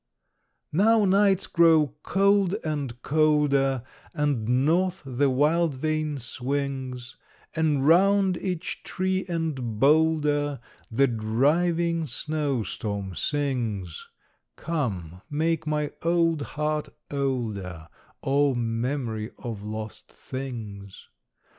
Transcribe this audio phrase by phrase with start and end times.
[0.73, 3.83] Now nights grow cold and colder,
[4.15, 7.17] And North the wild vane swings,
[7.55, 10.59] And round each tree and boulder
[10.89, 14.09] The driving snow storm sings
[14.55, 17.87] Come, make my old heart older,
[18.23, 21.09] O memory of lost things!